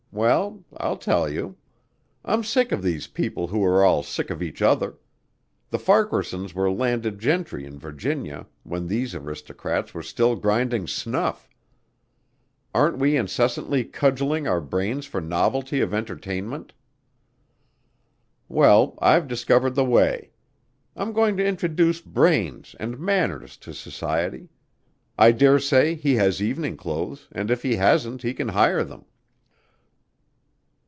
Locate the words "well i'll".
0.13-0.97